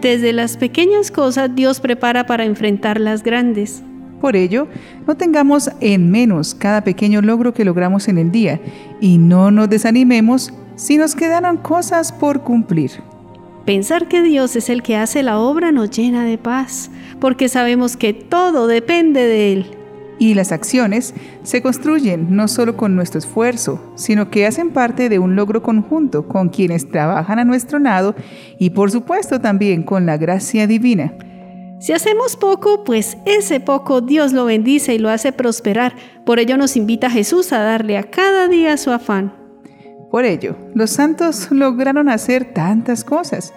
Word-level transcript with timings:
Desde 0.00 0.32
las 0.32 0.56
pequeñas 0.56 1.10
cosas 1.10 1.54
Dios 1.54 1.80
prepara 1.80 2.24
para 2.24 2.44
enfrentar 2.44 2.98
las 2.98 3.22
grandes. 3.22 3.82
Por 4.20 4.34
ello, 4.34 4.66
no 5.06 5.16
tengamos 5.16 5.70
en 5.80 6.10
menos 6.10 6.54
cada 6.54 6.84
pequeño 6.84 7.20
logro 7.22 7.52
que 7.52 7.64
logramos 7.64 8.08
en 8.08 8.18
el 8.18 8.30
día 8.30 8.60
y 9.00 9.18
no 9.18 9.50
nos 9.50 9.68
desanimemos 9.68 10.52
si 10.76 10.96
nos 10.96 11.14
quedaron 11.14 11.58
cosas 11.58 12.12
por 12.12 12.42
cumplir. 12.42 12.92
Pensar 13.66 14.08
que 14.08 14.22
Dios 14.22 14.56
es 14.56 14.70
el 14.70 14.82
que 14.82 14.96
hace 14.96 15.22
la 15.22 15.38
obra 15.38 15.70
nos 15.70 15.90
llena 15.90 16.24
de 16.24 16.38
paz, 16.38 16.90
porque 17.20 17.48
sabemos 17.48 17.96
que 17.96 18.14
todo 18.14 18.66
depende 18.66 19.20
de 19.20 19.52
Él. 19.52 19.79
Y 20.20 20.34
las 20.34 20.52
acciones 20.52 21.14
se 21.42 21.62
construyen 21.62 22.36
no 22.36 22.46
solo 22.46 22.76
con 22.76 22.94
nuestro 22.94 23.18
esfuerzo, 23.18 23.80
sino 23.94 24.30
que 24.30 24.46
hacen 24.46 24.68
parte 24.70 25.08
de 25.08 25.18
un 25.18 25.34
logro 25.34 25.62
conjunto 25.62 26.28
con 26.28 26.50
quienes 26.50 26.90
trabajan 26.90 27.38
a 27.38 27.44
nuestro 27.44 27.78
lado 27.78 28.14
y 28.58 28.70
por 28.70 28.90
supuesto 28.90 29.40
también 29.40 29.82
con 29.82 30.04
la 30.04 30.18
gracia 30.18 30.66
divina. 30.66 31.14
Si 31.80 31.94
hacemos 31.94 32.36
poco, 32.36 32.84
pues 32.84 33.16
ese 33.24 33.60
poco 33.60 34.02
Dios 34.02 34.34
lo 34.34 34.44
bendice 34.44 34.94
y 34.94 34.98
lo 34.98 35.08
hace 35.08 35.32
prosperar. 35.32 35.94
Por 36.26 36.38
ello 36.38 36.58
nos 36.58 36.76
invita 36.76 37.08
Jesús 37.08 37.50
a 37.54 37.60
darle 37.60 37.96
a 37.96 38.02
cada 38.02 38.46
día 38.46 38.76
su 38.76 38.90
afán. 38.90 39.34
Por 40.10 40.26
ello, 40.26 40.54
los 40.74 40.90
santos 40.90 41.50
lograron 41.50 42.10
hacer 42.10 42.52
tantas 42.52 43.04
cosas. 43.04 43.54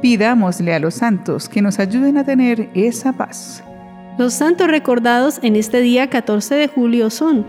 Pidámosle 0.00 0.72
a 0.72 0.78
los 0.78 0.94
santos 0.94 1.50
que 1.50 1.60
nos 1.60 1.78
ayuden 1.78 2.16
a 2.16 2.24
tener 2.24 2.70
esa 2.72 3.12
paz. 3.12 3.62
Los 4.18 4.32
santos 4.32 4.68
recordados 4.68 5.40
en 5.42 5.56
este 5.56 5.82
día 5.82 6.08
14 6.08 6.54
de 6.54 6.68
julio 6.68 7.10
son 7.10 7.44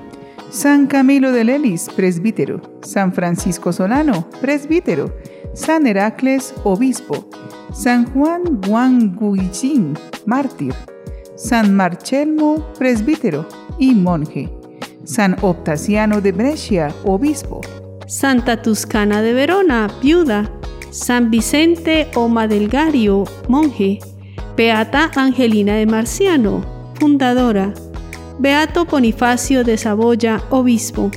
San 0.49 0.87
Camilo 0.87 1.31
de 1.31 1.45
Lelis, 1.45 1.87
presbítero, 1.95 2.61
San 2.81 3.13
Francisco 3.13 3.71
Solano, 3.71 4.29
presbítero, 4.41 5.15
San 5.53 5.87
Heracles, 5.87 6.53
obispo, 6.65 7.29
San 7.73 8.11
Juan 8.11 8.59
Guanguichin, 8.67 9.97
mártir, 10.25 10.73
San 11.37 11.73
Marchelmo, 11.73 12.73
presbítero 12.77 13.47
y 13.79 13.95
monje, 13.95 14.49
San 15.05 15.37
Optaciano 15.41 16.19
de 16.19 16.33
Brescia, 16.33 16.93
obispo, 17.05 17.61
Santa 18.07 18.61
Tuscana 18.61 19.21
de 19.21 19.31
Verona, 19.31 19.87
viuda, 20.03 20.51
San 20.91 21.31
Vicente 21.31 22.09
Omadelgario, 22.15 23.23
monje, 23.47 23.99
Beata 24.57 25.11
Angelina 25.15 25.75
de 25.75 25.85
Marciano, 25.85 26.65
fundadora. 26.95 27.75
Beato 28.39 28.85
Bonifacio 28.85 29.63
de 29.63 29.77
Saboya, 29.77 30.41
obispo. 30.49 31.11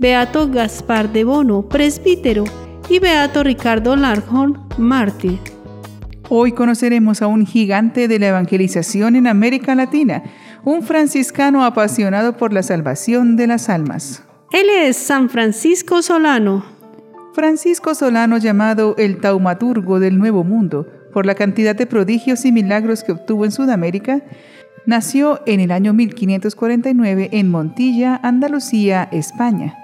Beato 0.00 0.48
Gaspar 0.48 1.12
de 1.12 1.22
Bono, 1.22 1.68
presbítero. 1.68 2.42
Y 2.88 2.98
Beato 2.98 3.44
Ricardo 3.44 3.94
Larjón, 3.94 4.66
mártir. 4.76 5.38
Hoy 6.28 6.50
conoceremos 6.50 7.22
a 7.22 7.28
un 7.28 7.46
gigante 7.46 8.08
de 8.08 8.18
la 8.18 8.26
evangelización 8.30 9.14
en 9.14 9.28
América 9.28 9.76
Latina, 9.76 10.24
un 10.64 10.82
franciscano 10.82 11.64
apasionado 11.64 12.36
por 12.36 12.52
la 12.52 12.64
salvación 12.64 13.36
de 13.36 13.46
las 13.46 13.68
almas. 13.68 14.24
Él 14.50 14.66
es 14.68 14.96
San 14.96 15.30
Francisco 15.30 16.02
Solano. 16.02 16.64
Francisco 17.34 17.94
Solano, 17.94 18.38
llamado 18.38 18.96
el 18.98 19.20
taumaturgo 19.20 20.00
del 20.00 20.18
Nuevo 20.18 20.42
Mundo, 20.42 20.88
por 21.12 21.26
la 21.26 21.34
cantidad 21.34 21.74
de 21.74 21.86
prodigios 21.86 22.44
y 22.44 22.52
milagros 22.52 23.02
que 23.02 23.12
obtuvo 23.12 23.44
en 23.44 23.52
Sudamérica, 23.52 24.22
nació 24.86 25.40
en 25.46 25.60
el 25.60 25.70
año 25.70 25.92
1549 25.92 27.30
en 27.32 27.50
Montilla, 27.50 28.20
Andalucía, 28.22 29.08
España. 29.12 29.76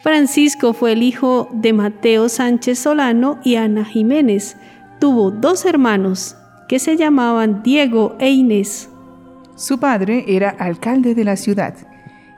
Francisco 0.00 0.72
fue 0.74 0.92
el 0.92 1.02
hijo 1.02 1.48
de 1.52 1.72
Mateo 1.72 2.28
Sánchez 2.28 2.78
Solano 2.78 3.38
y 3.42 3.56
Ana 3.56 3.84
Jiménez. 3.84 4.56
Tuvo 5.00 5.30
dos 5.30 5.64
hermanos 5.64 6.36
que 6.68 6.78
se 6.78 6.96
llamaban 6.96 7.62
Diego 7.62 8.16
e 8.20 8.30
Inés. 8.30 8.90
Su 9.56 9.80
padre 9.80 10.24
era 10.28 10.50
alcalde 10.50 11.14
de 11.14 11.24
la 11.24 11.36
ciudad 11.36 11.74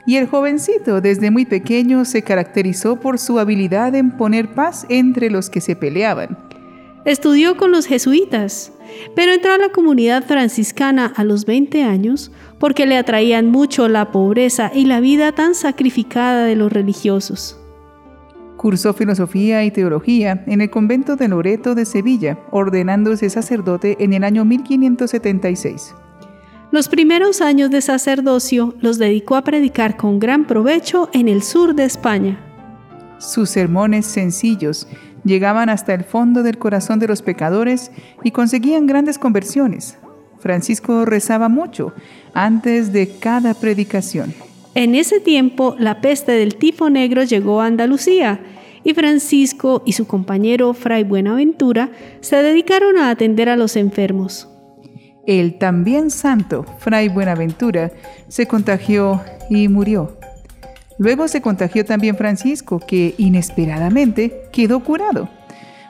y 0.05 0.15
el 0.15 0.27
jovencito 0.27 1.01
desde 1.01 1.29
muy 1.29 1.45
pequeño 1.45 2.05
se 2.05 2.23
caracterizó 2.23 2.99
por 2.99 3.19
su 3.19 3.37
habilidad 3.37 3.93
en 3.93 4.11
poner 4.11 4.53
paz 4.53 4.85
entre 4.89 5.29
los 5.29 5.49
que 5.49 5.61
se 5.61 5.75
peleaban. 5.75 6.37
Estudió 7.05 7.57
con 7.57 7.71
los 7.71 7.87
jesuitas, 7.87 8.73
pero 9.15 9.31
entró 9.31 9.53
a 9.53 9.57
la 9.57 9.69
comunidad 9.69 10.23
franciscana 10.23 11.11
a 11.15 11.23
los 11.23 11.45
20 11.45 11.83
años 11.83 12.31
porque 12.59 12.85
le 12.85 12.95
atraían 12.95 13.49
mucho 13.49 13.87
la 13.87 14.11
pobreza 14.11 14.71
y 14.73 14.85
la 14.85 14.99
vida 14.99 15.31
tan 15.31 15.55
sacrificada 15.55 16.45
de 16.45 16.55
los 16.55 16.71
religiosos. 16.71 17.57
Cursó 18.55 18.93
filosofía 18.93 19.63
y 19.63 19.71
teología 19.71 20.43
en 20.45 20.61
el 20.61 20.69
convento 20.69 21.15
de 21.15 21.27
Loreto 21.27 21.73
de 21.73 21.85
Sevilla, 21.85 22.37
ordenándose 22.51 23.31
sacerdote 23.31 23.97
en 23.99 24.13
el 24.13 24.23
año 24.23 24.45
1576. 24.45 25.95
Los 26.69 26.87
primeros 26.87 27.41
años 27.41 27.71
de 27.71 27.81
sacerdocio 27.81 28.75
los 28.79 28.99
dedicó 28.99 29.35
a 29.35 29.43
predicar 29.43 29.97
con 29.97 30.19
gran 30.19 30.45
provecho 30.45 31.09
en 31.13 31.27
el 31.27 31.41
sur 31.41 31.73
de 31.73 31.85
España. 31.85 32.39
Sus 33.17 33.49
sermones 33.49 34.05
sencillos 34.05 34.87
llegaban 35.23 35.69
hasta 35.69 35.93
el 35.93 36.03
fondo 36.03 36.43
del 36.43 36.57
corazón 36.57 36.99
de 36.99 37.07
los 37.07 37.21
pecadores 37.21 37.91
y 38.23 38.31
conseguían 38.31 38.87
grandes 38.87 39.17
conversiones. 39.17 39.97
Francisco 40.39 41.05
rezaba 41.05 41.49
mucho 41.49 41.93
antes 42.33 42.91
de 42.91 43.09
cada 43.19 43.53
predicación. 43.53 44.33
En 44.73 44.95
ese 44.95 45.19
tiempo, 45.19 45.75
la 45.77 46.01
peste 46.01 46.31
del 46.31 46.55
tifo 46.55 46.89
negro 46.89 47.23
llegó 47.23 47.61
a 47.61 47.65
Andalucía 47.65 48.39
y 48.83 48.93
Francisco 48.93 49.83
y 49.85 49.93
su 49.93 50.07
compañero 50.07 50.73
Fray 50.73 51.03
Buenaventura 51.03 51.91
se 52.21 52.37
dedicaron 52.37 52.97
a 52.97 53.09
atender 53.09 53.49
a 53.49 53.55
los 53.55 53.75
enfermos. 53.75 54.47
El 55.27 55.59
también 55.59 56.09
santo 56.09 56.65
Fray 56.79 57.09
Buenaventura 57.09 57.91
se 58.27 58.47
contagió 58.47 59.21
y 59.49 59.67
murió. 59.67 60.20
Luego 61.01 61.27
se 61.27 61.41
contagió 61.41 61.83
también 61.83 62.15
Francisco, 62.15 62.79
que 62.79 63.15
inesperadamente 63.17 64.43
quedó 64.51 64.81
curado. 64.81 65.29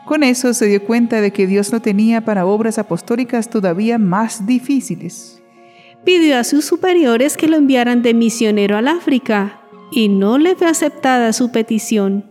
Con 0.06 0.24
eso 0.24 0.54
se 0.54 0.68
dio 0.68 0.86
cuenta 0.86 1.20
de 1.20 1.32
que 1.32 1.48
Dios 1.48 1.70
lo 1.74 1.82
tenía 1.82 2.22
para 2.22 2.46
obras 2.46 2.78
apostólicas 2.80 3.50
todavía 3.50 3.98
más 3.98 4.46
difíciles. 4.46 5.44
Pidió 6.06 6.38
a 6.38 6.46
sus 6.46 6.64
superiores 6.64 7.36
que 7.36 7.50
lo 7.50 7.58
enviaran 7.58 8.04
de 8.04 8.14
misionero 8.14 8.78
al 8.78 8.88
África 8.88 9.60
y 9.92 10.08
no 10.08 10.38
le 10.38 10.56
fue 10.56 10.68
aceptada 10.68 11.34
su 11.34 11.52
petición. 11.52 12.24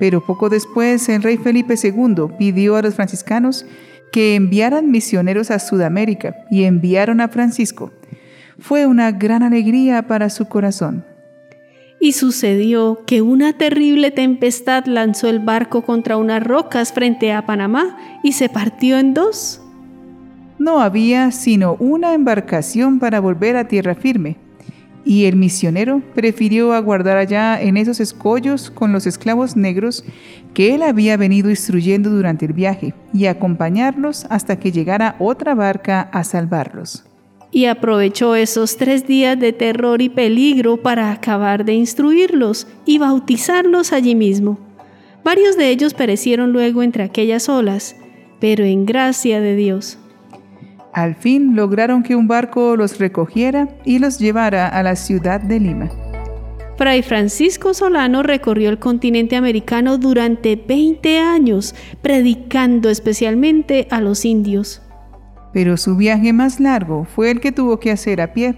Pero 0.00 0.20
poco 0.26 0.48
después 0.48 1.08
el 1.08 1.22
rey 1.22 1.36
Felipe 1.36 1.76
II 1.80 2.34
pidió 2.36 2.74
a 2.74 2.82
los 2.82 2.96
franciscanos 2.96 3.66
que 4.10 4.34
enviaran 4.34 4.90
misioneros 4.90 5.52
a 5.52 5.60
Sudamérica 5.60 6.34
y 6.50 6.64
enviaron 6.64 7.20
a 7.20 7.28
Francisco. 7.28 7.92
Fue 8.58 8.84
una 8.84 9.12
gran 9.12 9.44
alegría 9.44 10.08
para 10.08 10.28
su 10.28 10.48
corazón. 10.48 11.04
Y 12.06 12.12
sucedió 12.12 13.02
que 13.04 13.20
una 13.20 13.54
terrible 13.54 14.12
tempestad 14.12 14.86
lanzó 14.86 15.26
el 15.28 15.40
barco 15.40 15.82
contra 15.82 16.16
unas 16.16 16.40
rocas 16.40 16.92
frente 16.92 17.32
a 17.32 17.46
Panamá 17.46 17.98
y 18.22 18.30
se 18.30 18.48
partió 18.48 18.96
en 18.96 19.12
dos. 19.12 19.60
No 20.56 20.80
había 20.80 21.32
sino 21.32 21.74
una 21.80 22.14
embarcación 22.14 23.00
para 23.00 23.18
volver 23.18 23.56
a 23.56 23.66
tierra 23.66 23.96
firme, 23.96 24.36
y 25.04 25.24
el 25.24 25.34
misionero 25.34 26.00
prefirió 26.14 26.74
aguardar 26.74 27.16
allá 27.16 27.60
en 27.60 27.76
esos 27.76 27.98
escollos 27.98 28.70
con 28.70 28.92
los 28.92 29.08
esclavos 29.08 29.56
negros 29.56 30.04
que 30.54 30.76
él 30.76 30.84
había 30.84 31.16
venido 31.16 31.50
instruyendo 31.50 32.10
durante 32.10 32.46
el 32.46 32.52
viaje 32.52 32.94
y 33.12 33.26
acompañarlos 33.26 34.26
hasta 34.30 34.60
que 34.60 34.70
llegara 34.70 35.16
otra 35.18 35.56
barca 35.56 36.02
a 36.12 36.22
salvarlos 36.22 37.04
y 37.56 37.64
aprovechó 37.64 38.36
esos 38.36 38.76
tres 38.76 39.06
días 39.06 39.40
de 39.40 39.54
terror 39.54 40.02
y 40.02 40.10
peligro 40.10 40.76
para 40.76 41.10
acabar 41.10 41.64
de 41.64 41.72
instruirlos 41.72 42.66
y 42.84 42.98
bautizarlos 42.98 43.94
allí 43.94 44.14
mismo. 44.14 44.58
Varios 45.24 45.56
de 45.56 45.70
ellos 45.70 45.94
perecieron 45.94 46.52
luego 46.52 46.82
entre 46.82 47.02
aquellas 47.02 47.48
olas, 47.48 47.96
pero 48.40 48.62
en 48.66 48.84
gracia 48.84 49.40
de 49.40 49.56
Dios. 49.56 49.98
Al 50.92 51.14
fin 51.14 51.56
lograron 51.56 52.02
que 52.02 52.14
un 52.14 52.28
barco 52.28 52.76
los 52.76 52.98
recogiera 52.98 53.70
y 53.86 54.00
los 54.00 54.18
llevara 54.18 54.68
a 54.68 54.82
la 54.82 54.94
ciudad 54.94 55.40
de 55.40 55.58
Lima. 55.58 55.90
Fray 56.76 57.00
Francisco 57.00 57.72
Solano 57.72 58.22
recorrió 58.22 58.68
el 58.68 58.78
continente 58.78 59.34
americano 59.34 59.96
durante 59.96 60.56
20 60.56 61.20
años, 61.20 61.74
predicando 62.02 62.90
especialmente 62.90 63.88
a 63.90 64.02
los 64.02 64.26
indios 64.26 64.82
pero 65.56 65.78
su 65.78 65.96
viaje 65.96 66.34
más 66.34 66.60
largo 66.60 67.06
fue 67.06 67.30
el 67.30 67.40
que 67.40 67.50
tuvo 67.50 67.80
que 67.80 67.90
hacer 67.90 68.20
a 68.20 68.34
pie, 68.34 68.56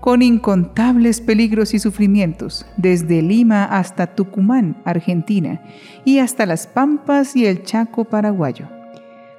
con 0.00 0.22
incontables 0.22 1.20
peligros 1.20 1.74
y 1.74 1.78
sufrimientos, 1.78 2.64
desde 2.78 3.20
Lima 3.20 3.66
hasta 3.66 4.14
Tucumán, 4.14 4.80
Argentina, 4.86 5.60
y 6.02 6.18
hasta 6.18 6.46
las 6.46 6.66
Pampas 6.66 7.36
y 7.36 7.44
el 7.44 7.64
Chaco 7.64 8.06
paraguayo. 8.06 8.68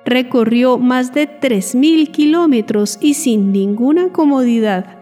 Recorrió 0.05 0.77
más 0.77 1.11
de 1.11 1.27
3.000 1.27 2.11
kilómetros 2.11 2.99
y 3.01 3.15
sin 3.15 3.51
ninguna 3.51 4.09
comodidad, 4.09 4.99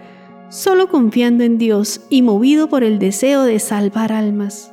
solo 0.47 0.87
confiando 0.87 1.43
en 1.43 1.57
Dios 1.57 1.99
y 2.09 2.21
movido 2.21 2.69
por 2.69 2.85
el 2.85 2.97
deseo 2.97 3.43
de 3.43 3.59
salvar 3.59 4.13
almas. 4.13 4.71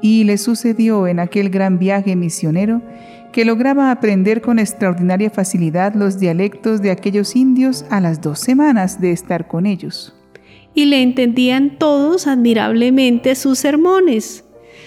Y 0.00 0.24
le 0.24 0.36
sucedió 0.38 1.06
en 1.06 1.20
aquel 1.20 1.50
gran 1.50 1.78
viaje 1.78 2.16
misionero 2.16 2.82
que 3.32 3.44
lograba 3.44 3.90
aprender 3.90 4.42
con 4.42 4.58
extraordinaria 4.58 5.30
facilidad 5.30 5.94
los 5.94 6.18
dialectos 6.18 6.82
de 6.82 6.90
aquellos 6.90 7.34
indios 7.34 7.84
a 7.90 8.00
las 8.00 8.20
dos 8.20 8.38
semanas 8.38 9.00
de 9.00 9.12
estar 9.12 9.48
con 9.48 9.66
ellos. 9.66 10.14
Y 10.74 10.86
le 10.86 11.02
entendían 11.02 11.78
todos 11.78 12.26
admirablemente 12.26 13.34
sus 13.34 13.58
sermones. 13.58 14.44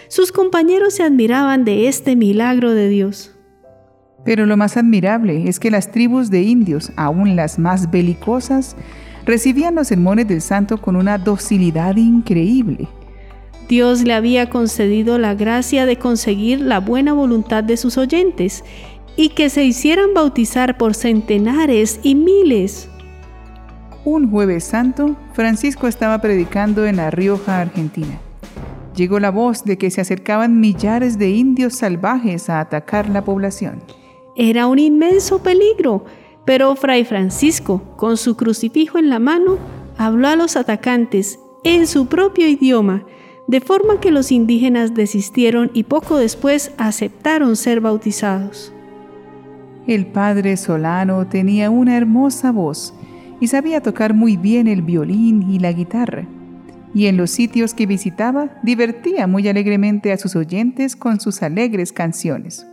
Sus 0.07 0.31
compañeros 0.31 0.93
se 0.93 1.03
admiraban 1.03 1.65
de 1.65 1.87
este 1.87 2.15
milagro 2.15 2.71
de 2.71 2.89
Dios. 2.89 3.35
Pero 4.23 4.45
lo 4.45 4.57
más 4.57 4.77
admirable 4.77 5.47
es 5.47 5.59
que 5.59 5.69
las 5.69 5.91
tribus 5.91 6.29
de 6.29 6.41
indios, 6.41 6.91
aun 6.95 7.35
las 7.35 7.59
más 7.59 7.91
belicosas, 7.91 8.75
recibían 9.25 9.75
los 9.75 9.87
sermones 9.87 10.27
del 10.27 10.41
santo 10.41 10.81
con 10.81 10.95
una 10.95 11.17
docilidad 11.17 11.95
increíble. 11.95 12.87
Dios 13.67 14.03
le 14.03 14.13
había 14.13 14.49
concedido 14.49 15.17
la 15.17 15.33
gracia 15.33 15.85
de 15.85 15.97
conseguir 15.97 16.61
la 16.61 16.79
buena 16.79 17.13
voluntad 17.13 17.63
de 17.63 17.77
sus 17.77 17.97
oyentes 17.97 18.63
y 19.17 19.29
que 19.29 19.49
se 19.49 19.63
hicieran 19.63 20.13
bautizar 20.13 20.77
por 20.77 20.93
centenares 20.93 21.99
y 22.03 22.15
miles. 22.15 22.89
Un 24.03 24.29
jueves 24.29 24.65
santo, 24.65 25.15
Francisco 25.33 25.87
estaba 25.87 26.19
predicando 26.21 26.85
en 26.85 26.97
La 26.97 27.09
Rioja, 27.09 27.59
Argentina. 27.59 28.19
Llegó 28.95 29.19
la 29.19 29.31
voz 29.31 29.63
de 29.63 29.77
que 29.77 29.89
se 29.89 30.01
acercaban 30.01 30.59
millares 30.59 31.17
de 31.17 31.31
indios 31.31 31.73
salvajes 31.75 32.49
a 32.49 32.59
atacar 32.59 33.09
la 33.09 33.23
población. 33.23 33.81
Era 34.35 34.67
un 34.67 34.79
inmenso 34.79 35.41
peligro, 35.41 36.05
pero 36.45 36.75
Fray 36.75 37.03
Francisco, 37.03 37.95
con 37.97 38.15
su 38.15 38.37
crucifijo 38.37 38.99
en 38.99 39.09
la 39.09 39.19
mano, 39.19 39.57
habló 39.97 40.27
a 40.27 40.35
los 40.35 40.55
atacantes 40.55 41.39
en 41.63 41.87
su 41.87 42.05
propio 42.05 42.47
idioma, 42.47 43.05
de 43.47 43.61
forma 43.61 43.99
que 43.99 44.11
los 44.11 44.31
indígenas 44.31 44.93
desistieron 44.93 45.69
y 45.73 45.83
poco 45.83 46.17
después 46.17 46.71
aceptaron 46.77 47.55
ser 47.55 47.79
bautizados. 47.79 48.73
El 49.87 50.07
padre 50.07 50.57
Solano 50.57 51.27
tenía 51.27 51.69
una 51.69 51.95
hermosa 51.95 52.51
voz 52.51 52.93
y 53.39 53.47
sabía 53.47 53.81
tocar 53.81 54.13
muy 54.13 54.37
bien 54.37 54.67
el 54.67 54.81
violín 54.81 55.51
y 55.51 55.59
la 55.59 55.71
guitarra, 55.73 56.27
y 56.95 57.05
en 57.05 57.17
los 57.17 57.29
sitios 57.29 57.73
que 57.73 57.85
visitaba 57.85 58.49
divertía 58.63 59.27
muy 59.27 59.47
alegremente 59.47 60.11
a 60.11 60.17
sus 60.17 60.35
oyentes 60.35 60.95
con 60.95 61.19
sus 61.19 61.43
alegres 61.43 61.91
canciones. 61.91 62.65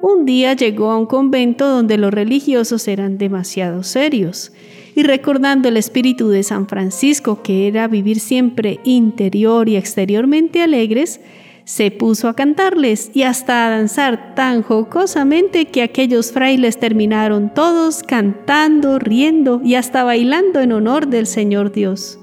Un 0.00 0.24
día 0.24 0.54
llegó 0.54 0.90
a 0.90 0.98
un 0.98 1.06
convento 1.06 1.68
donde 1.68 1.98
los 1.98 2.12
religiosos 2.12 2.88
eran 2.88 3.16
demasiado 3.16 3.82
serios, 3.82 4.52
y 4.94 5.02
recordando 5.02 5.68
el 5.68 5.76
espíritu 5.76 6.28
de 6.28 6.42
San 6.42 6.68
Francisco, 6.68 7.42
que 7.42 7.66
era 7.66 7.88
vivir 7.88 8.20
siempre 8.20 8.80
interior 8.84 9.68
y 9.68 9.76
exteriormente 9.76 10.62
alegres, 10.62 11.20
se 11.64 11.90
puso 11.90 12.28
a 12.28 12.36
cantarles 12.36 13.10
y 13.14 13.22
hasta 13.22 13.66
a 13.66 13.70
danzar 13.70 14.34
tan 14.34 14.62
jocosamente 14.62 15.66
que 15.66 15.82
aquellos 15.82 16.30
frailes 16.30 16.78
terminaron 16.78 17.52
todos 17.54 18.02
cantando, 18.02 18.98
riendo 18.98 19.60
y 19.64 19.74
hasta 19.74 20.04
bailando 20.04 20.60
en 20.60 20.72
honor 20.72 21.08
del 21.08 21.26
Señor 21.26 21.72
Dios. 21.72 22.18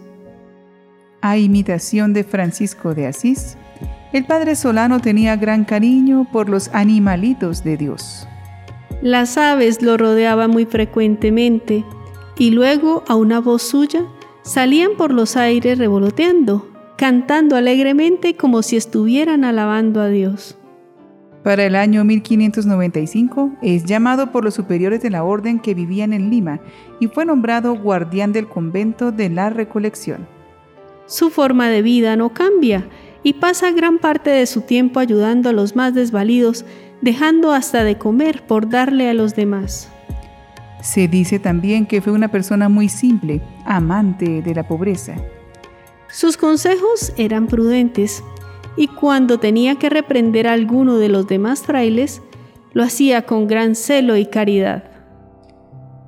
A 1.21 1.37
imitación 1.37 2.13
de 2.13 2.23
Francisco 2.23 2.93
de 2.93 3.07
Asís, 3.07 3.57
el 4.13 4.25
padre 4.25 4.55
Solano 4.55 4.99
tenía 4.99 5.35
gran 5.35 5.65
cariño 5.65 6.27
por 6.31 6.47
los 6.47 6.69
animalitos 6.73 7.63
de 7.63 7.77
Dios. 7.77 8.27
Las 9.01 9.37
aves 9.37 9.81
lo 9.81 9.97
rodeaban 9.97 10.51
muy 10.51 10.65
frecuentemente 10.65 11.83
y 12.41 12.49
luego 12.49 13.03
a 13.07 13.13
una 13.13 13.39
voz 13.39 13.61
suya 13.61 14.03
salían 14.41 14.93
por 14.97 15.13
los 15.13 15.37
aires 15.37 15.77
revoloteando, 15.77 16.67
cantando 16.97 17.55
alegremente 17.55 18.35
como 18.35 18.63
si 18.63 18.77
estuvieran 18.77 19.43
alabando 19.43 20.01
a 20.01 20.07
Dios. 20.07 20.57
Para 21.43 21.65
el 21.65 21.75
año 21.75 22.03
1595 22.03 23.51
es 23.61 23.85
llamado 23.85 24.31
por 24.31 24.43
los 24.43 24.55
superiores 24.55 25.03
de 25.03 25.11
la 25.11 25.23
orden 25.23 25.59
que 25.59 25.75
vivían 25.75 26.13
en 26.13 26.31
Lima 26.31 26.61
y 26.99 27.05
fue 27.09 27.27
nombrado 27.27 27.75
guardián 27.75 28.33
del 28.33 28.47
convento 28.47 29.11
de 29.11 29.29
la 29.29 29.51
Recolección. 29.51 30.27
Su 31.05 31.29
forma 31.29 31.69
de 31.69 31.83
vida 31.83 32.15
no 32.15 32.33
cambia 32.33 32.87
y 33.21 33.33
pasa 33.33 33.69
gran 33.69 33.99
parte 33.99 34.31
de 34.31 34.47
su 34.47 34.61
tiempo 34.61 34.99
ayudando 34.99 35.49
a 35.49 35.53
los 35.53 35.75
más 35.75 35.93
desvalidos, 35.93 36.65
dejando 37.03 37.51
hasta 37.51 37.83
de 37.83 37.99
comer 37.99 38.41
por 38.47 38.67
darle 38.67 39.11
a 39.11 39.13
los 39.13 39.35
demás. 39.35 39.90
Se 40.81 41.07
dice 41.07 41.39
también 41.39 41.85
que 41.85 42.01
fue 42.01 42.11
una 42.11 42.29
persona 42.29 42.69
muy 42.69 42.89
simple, 42.89 43.41
amante 43.65 44.41
de 44.41 44.55
la 44.55 44.67
pobreza. 44.67 45.15
Sus 46.09 46.37
consejos 46.37 47.13
eran 47.17 47.47
prudentes 47.47 48.23
y 48.75 48.87
cuando 48.87 49.39
tenía 49.39 49.75
que 49.75 49.89
reprender 49.89 50.47
a 50.47 50.53
alguno 50.53 50.97
de 50.97 51.09
los 51.09 51.27
demás 51.27 51.61
frailes, 51.61 52.21
lo 52.73 52.83
hacía 52.83 53.25
con 53.25 53.47
gran 53.47 53.75
celo 53.75 54.17
y 54.17 54.25
caridad. 54.25 54.83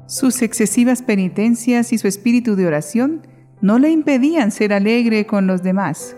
Sus 0.08 0.42
excesivas 0.42 1.02
penitencias 1.02 1.94
y 1.94 1.98
su 1.98 2.08
espíritu 2.08 2.56
de 2.56 2.68
oración 2.68 3.26
no 3.62 3.80
le 3.80 3.90
impedían 3.92 4.52
ser 4.52 4.74
alegre 4.74 5.26
con 5.26 5.48
los 5.48 5.64
demás. 5.64 6.16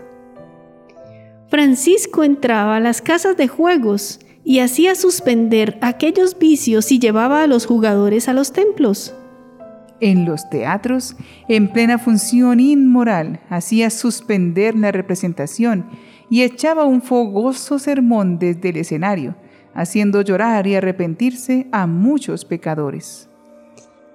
Francisco 1.48 2.24
entraba 2.24 2.76
a 2.76 2.80
las 2.80 3.00
casas 3.00 3.36
de 3.36 3.46
juegos 3.46 4.20
y 4.48 4.60
hacía 4.60 4.94
suspender 4.94 5.76
aquellos 5.80 6.38
vicios 6.38 6.92
y 6.92 7.00
llevaba 7.00 7.42
a 7.42 7.46
los 7.48 7.66
jugadores 7.66 8.28
a 8.28 8.32
los 8.32 8.52
templos. 8.52 9.12
En 9.98 10.24
los 10.24 10.48
teatros, 10.48 11.16
en 11.48 11.72
plena 11.72 11.98
función 11.98 12.60
inmoral, 12.60 13.40
hacía 13.50 13.90
suspender 13.90 14.76
la 14.76 14.92
representación 14.92 15.86
y 16.30 16.42
echaba 16.42 16.84
un 16.84 17.02
fogoso 17.02 17.80
sermón 17.80 18.38
desde 18.38 18.68
el 18.68 18.76
escenario, 18.76 19.34
haciendo 19.74 20.22
llorar 20.22 20.68
y 20.68 20.76
arrepentirse 20.76 21.66
a 21.72 21.88
muchos 21.88 22.44
pecadores. 22.44 23.28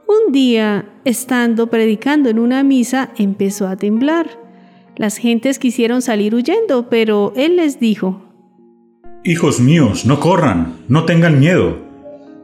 Un 0.07 0.31
día, 0.31 0.93
estando 1.03 1.69
predicando 1.69 2.29
en 2.29 2.39
una 2.39 2.63
misa, 2.63 3.09
empezó 3.17 3.67
a 3.67 3.75
temblar. 3.75 4.29
Las 4.95 5.17
gentes 5.17 5.59
quisieron 5.59 6.01
salir 6.01 6.33
huyendo, 6.33 6.89
pero 6.89 7.33
él 7.35 7.57
les 7.57 7.81
dijo, 7.81 8.30
Hijos 9.23 9.59
míos, 9.59 10.07
no 10.07 10.19
corran, 10.19 10.77
no 10.87 11.05
tengan 11.05 11.39
miedo. 11.39 11.77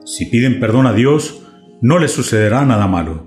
Si 0.05 0.27
piden 0.27 0.59
perdón 0.59 0.85
a 0.85 0.93
Dios, 0.93 1.41
no 1.81 1.97
les 1.97 2.11
sucederá 2.11 2.65
nada 2.65 2.85
malo. 2.85 3.25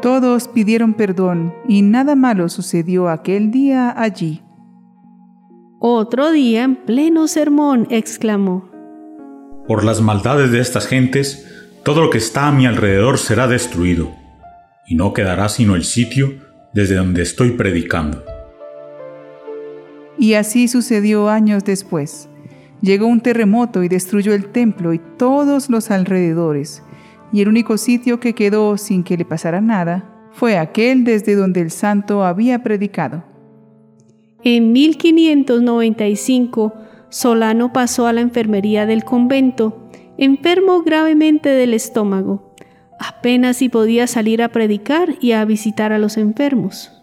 Todos 0.00 0.46
pidieron 0.46 0.94
perdón 0.94 1.52
y 1.66 1.82
nada 1.82 2.14
malo 2.14 2.48
sucedió 2.48 3.08
aquel 3.08 3.50
día 3.50 3.92
allí. 4.00 4.42
Otro 5.80 6.30
día, 6.30 6.62
en 6.62 6.76
pleno 6.76 7.26
sermón, 7.26 7.88
exclamó, 7.90 8.70
Por 9.66 9.82
las 9.82 10.00
maldades 10.00 10.52
de 10.52 10.60
estas 10.60 10.86
gentes, 10.86 11.48
todo 11.84 12.00
lo 12.00 12.10
que 12.10 12.18
está 12.18 12.46
a 12.46 12.52
mi 12.52 12.64
alrededor 12.64 13.18
será 13.18 13.48
destruido, 13.48 14.12
y 14.86 14.94
no 14.94 15.12
quedará 15.12 15.48
sino 15.48 15.74
el 15.74 15.82
sitio 15.82 16.34
desde 16.72 16.94
donde 16.94 17.22
estoy 17.22 17.52
predicando. 17.52 18.22
Y 20.22 20.34
así 20.34 20.68
sucedió 20.68 21.28
años 21.28 21.64
después. 21.64 22.28
Llegó 22.80 23.08
un 23.08 23.22
terremoto 23.22 23.82
y 23.82 23.88
destruyó 23.88 24.34
el 24.34 24.52
templo 24.52 24.92
y 24.92 25.00
todos 25.18 25.68
los 25.68 25.90
alrededores, 25.90 26.84
y 27.32 27.42
el 27.42 27.48
único 27.48 27.76
sitio 27.76 28.20
que 28.20 28.32
quedó 28.32 28.78
sin 28.78 29.02
que 29.02 29.16
le 29.16 29.24
pasara 29.24 29.60
nada 29.60 30.28
fue 30.30 30.58
aquel 30.58 31.02
desde 31.02 31.34
donde 31.34 31.60
el 31.60 31.72
santo 31.72 32.24
había 32.24 32.62
predicado. 32.62 33.24
En 34.44 34.70
1595, 34.70 36.72
Solano 37.08 37.72
pasó 37.72 38.06
a 38.06 38.12
la 38.12 38.20
enfermería 38.20 38.86
del 38.86 39.02
convento, 39.02 39.90
enfermo 40.18 40.82
gravemente 40.82 41.48
del 41.48 41.74
estómago 41.74 42.54
apenas 43.00 43.56
si 43.56 43.68
podía 43.68 44.06
salir 44.06 44.40
a 44.40 44.50
predicar 44.50 45.16
y 45.20 45.32
a 45.32 45.44
visitar 45.44 45.92
a 45.92 45.98
los 45.98 46.16
enfermos. 46.16 47.01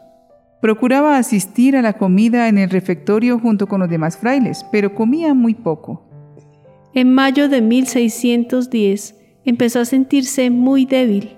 Procuraba 0.61 1.17
asistir 1.17 1.77
a 1.77 1.81
la 1.81 1.93
comida 1.93 2.49
en 2.49 2.57
el 2.57 2.69
refectorio 2.69 3.39
junto 3.39 3.67
con 3.67 3.79
los 3.79 3.89
demás 3.89 4.17
frailes, 4.17 4.65
pero 4.71 4.93
comía 4.93 5.33
muy 5.33 5.53
poco. 5.53 6.05
En 6.93 7.13
mayo 7.13 7.47
de 7.47 7.61
1610 7.61 9.15
empezó 9.45 9.79
a 9.79 9.85
sentirse 9.85 10.49
muy 10.49 10.85
débil. 10.85 11.37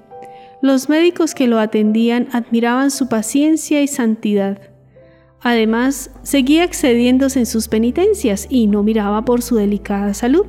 Los 0.61 0.89
médicos 0.89 1.35
que 1.35 1.47
lo 1.47 1.59
atendían 1.59 2.29
admiraban 2.31 2.89
su 2.89 3.09
paciencia 3.09 3.81
y 3.81 3.87
santidad. 3.87 4.59
Además, 5.41 6.11
seguía 6.23 6.63
excediéndose 6.63 7.39
en 7.39 7.45
sus 7.45 7.67
penitencias 7.67 8.47
y 8.49 8.67
no 8.67 8.83
miraba 8.83 9.25
por 9.25 9.41
su 9.41 9.55
delicada 9.55 10.13
salud. 10.13 10.45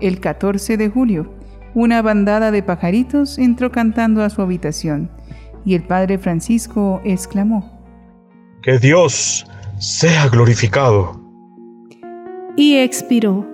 El 0.00 0.20
14 0.20 0.76
de 0.76 0.88
julio, 0.88 1.34
una 1.74 2.02
bandada 2.02 2.50
de 2.50 2.62
pajaritos 2.62 3.38
entró 3.38 3.72
cantando 3.72 4.22
a 4.22 4.30
su 4.30 4.42
habitación 4.42 5.10
y 5.64 5.74
el 5.74 5.82
padre 5.82 6.18
Francisco 6.18 7.00
exclamó, 7.04 7.80
Que 8.62 8.78
Dios 8.78 9.46
sea 9.78 10.28
glorificado. 10.28 11.20
Y 12.56 12.76
expiró. 12.76 13.46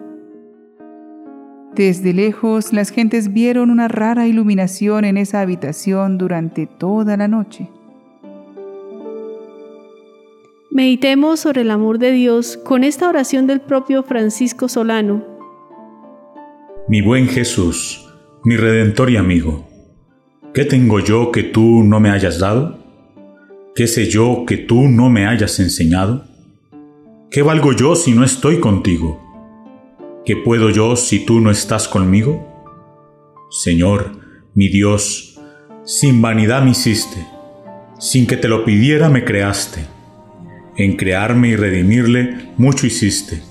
Desde 1.75 2.13
lejos 2.13 2.73
las 2.73 2.91
gentes 2.91 3.33
vieron 3.33 3.71
una 3.71 3.87
rara 3.89 4.27
iluminación 4.27 5.05
en 5.05 5.17
esa 5.17 5.41
habitación 5.41 6.19
durante 6.19 6.67
toda 6.67 7.17
la 7.17 7.29
noche. 7.29 7.71
Meditemos 10.71 11.41
sobre 11.41 11.61
el 11.63 11.71
amor 11.71 11.99
de 11.99 12.11
Dios 12.13 12.57
con 12.57 12.85
esta 12.85 13.09
oración 13.09 13.47
del 13.47 13.61
propio 13.61 14.03
Francisco 14.03 14.69
Solano. 14.69 15.25
Mi 16.89 17.01
buen 17.01 17.29
Jesús, 17.29 18.09
mi 18.45 18.57
redentor 18.57 19.11
y 19.11 19.17
amigo, 19.17 19.68
¿qué 20.59 20.65
tengo 20.65 20.99
yo 20.99 21.31
que 21.31 21.45
tú 21.45 21.85
no 21.85 22.01
me 22.01 22.11
hayas 22.11 22.41
dado? 22.41 22.81
¿Qué 23.77 23.87
sé 23.87 24.09
yo 24.09 24.43
que 24.45 24.57
tú 24.57 24.89
no 24.89 25.09
me 25.09 25.25
hayas 25.25 25.61
enseñado? 25.61 26.25
¿Qué 27.31 27.43
valgo 27.43 27.73
yo 27.75 27.95
si 27.95 28.11
no 28.11 28.25
estoy 28.25 28.59
contigo? 28.59 29.23
¿Qué 30.25 30.35
puedo 30.35 30.71
yo 30.71 30.97
si 30.97 31.25
tú 31.25 31.41
no 31.41 31.53
estás 31.53 31.87
conmigo? 31.87 32.45
Señor, 33.53 34.19
mi 34.57 34.69
Dios, 34.69 35.39
sin 35.85 36.21
vanidad 36.21 36.65
me 36.65 36.73
hiciste, 36.73 37.25
sin 38.01 38.27
que 38.27 38.37
te 38.37 38.49
lo 38.49 38.65
pidiera 38.65 39.09
me 39.09 39.25
creaste 39.25 39.85
en 40.77 40.97
crearme 40.97 41.51
y 41.51 41.55
redimirle 41.55 42.51
mucho 42.57 42.85
hiciste, 42.89 43.45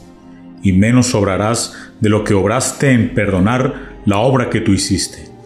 y 0.61 0.73
menos 0.73 1.15
obrarás 1.15 1.73
de 2.01 2.09
lo 2.09 2.25
que 2.25 2.33
obraste 2.33 2.91
en 2.91 3.13
perdonar 3.13 4.01
la 4.03 4.17
obra 4.17 4.49
que 4.49 4.59
tú 4.59 4.73
hiciste. 4.73 5.36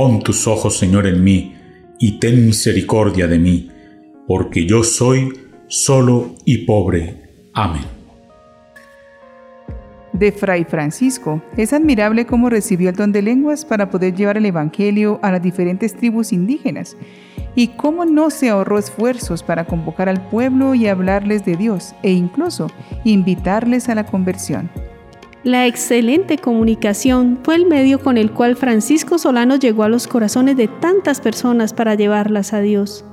Pon 0.00 0.20
tus 0.20 0.46
ojos, 0.46 0.78
Señor, 0.78 1.06
en 1.06 1.22
mí, 1.22 1.54
y 1.98 2.12
ten 2.12 2.46
misericordia 2.46 3.26
de 3.26 3.38
mí, 3.38 3.70
porque 4.26 4.64
yo 4.64 4.82
soy 4.82 5.30
solo 5.68 6.36
y 6.46 6.64
pobre. 6.64 7.50
Amén. 7.52 7.82
De 10.14 10.32
Fray 10.32 10.64
Francisco, 10.64 11.42
es 11.58 11.74
admirable 11.74 12.24
cómo 12.24 12.48
recibió 12.48 12.88
el 12.88 12.96
don 12.96 13.12
de 13.12 13.20
lenguas 13.20 13.66
para 13.66 13.90
poder 13.90 14.14
llevar 14.14 14.38
el 14.38 14.46
Evangelio 14.46 15.20
a 15.22 15.32
las 15.32 15.42
diferentes 15.42 15.94
tribus 15.94 16.32
indígenas 16.32 16.96
y 17.54 17.68
cómo 17.68 18.06
no 18.06 18.30
se 18.30 18.48
ahorró 18.48 18.78
esfuerzos 18.78 19.42
para 19.42 19.66
convocar 19.66 20.08
al 20.08 20.26
pueblo 20.30 20.74
y 20.74 20.86
hablarles 20.86 21.44
de 21.44 21.56
Dios 21.58 21.94
e 22.02 22.10
incluso 22.10 22.68
invitarles 23.04 23.90
a 23.90 23.94
la 23.94 24.06
conversión. 24.06 24.70
La 25.42 25.66
excelente 25.66 26.36
comunicación 26.36 27.38
fue 27.42 27.54
el 27.54 27.64
medio 27.64 27.98
con 27.98 28.18
el 28.18 28.30
cual 28.30 28.56
Francisco 28.56 29.16
Solano 29.16 29.56
llegó 29.56 29.84
a 29.84 29.88
los 29.88 30.06
corazones 30.06 30.54
de 30.58 30.68
tantas 30.68 31.22
personas 31.22 31.72
para 31.72 31.94
llevarlas 31.94 32.52
a 32.52 32.60
Dios. 32.60 33.06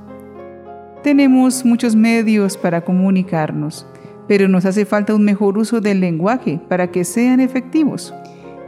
Tenemos 1.02 1.64
muchos 1.64 1.96
medios 1.96 2.58
para 2.58 2.84
comunicarnos, 2.84 3.86
pero 4.26 4.46
nos 4.46 4.66
hace 4.66 4.84
falta 4.84 5.14
un 5.14 5.24
mejor 5.24 5.56
uso 5.56 5.80
del 5.80 6.00
lenguaje 6.00 6.60
para 6.68 6.90
que 6.90 7.04
sean 7.04 7.40
efectivos. 7.40 8.12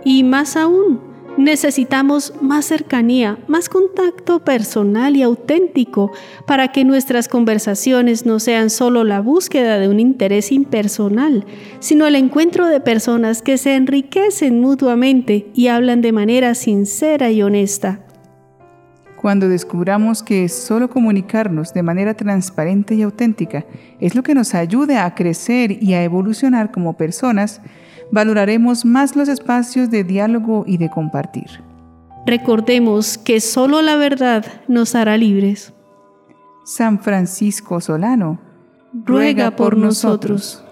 Y 0.07 0.25
más 0.25 0.57
aún, 0.57 1.10
Necesitamos 1.41 2.35
más 2.43 2.67
cercanía, 2.67 3.39
más 3.49 3.71
contacto 3.71 4.45
personal 4.45 5.17
y 5.17 5.23
auténtico 5.23 6.13
para 6.47 6.71
que 6.71 6.85
nuestras 6.85 7.29
conversaciones 7.29 8.27
no 8.27 8.41
sean 8.41 8.69
solo 8.69 9.05
la 9.05 9.23
búsqueda 9.23 9.79
de 9.79 9.89
un 9.89 10.01
interés 10.01 10.53
impersonal, 10.53 11.47
sino 11.79 12.07
el 12.07 12.17
encuentro 12.17 12.67
de 12.67 12.81
personas 12.81 13.41
que 13.41 13.57
se 13.57 13.75
enriquecen 13.75 14.61
mutuamente 14.61 15.51
y 15.55 15.69
hablan 15.69 16.03
de 16.03 16.13
manera 16.13 16.55
sincera 16.55 17.31
y 17.31 17.41
honesta. 17.43 18.05
Cuando 19.21 19.51
descubramos 19.51 20.23
que 20.23 20.49
solo 20.49 20.89
comunicarnos 20.89 21.75
de 21.75 21.83
manera 21.83 22.15
transparente 22.15 22.95
y 22.95 23.03
auténtica 23.03 23.67
es 23.99 24.15
lo 24.15 24.23
que 24.23 24.35
nos 24.35 24.55
ayuda 24.55 25.05
a 25.05 25.15
crecer 25.15 25.73
y 25.83 25.93
a 25.93 26.03
evolucionar 26.03 26.73
como 26.73 26.97
personas, 26.97 27.61
valoraremos 28.11 28.87
más 28.87 29.17
los 29.17 29.29
espacios 29.29 29.91
de 29.91 30.05
diálogo 30.05 30.65
y 30.67 30.79
de 30.79 30.89
compartir. 30.89 31.63
Recordemos 32.25 33.19
que 33.19 33.41
solo 33.41 33.83
la 33.83 33.97
verdad 33.97 34.47
nos 34.69 34.95
hará 34.95 35.19
libres. 35.19 35.75
San 36.65 36.99
Francisco 36.99 37.79
Solano, 37.83 38.41
ruega 39.05 39.51
por 39.51 39.77
nosotros. 39.77 40.65